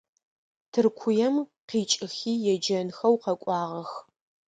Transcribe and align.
Тыркуем 0.71 1.35
къикIыхи 1.69 2.33
еджэнхэу 2.53 3.15
къэкIуагъэх. 3.23 3.91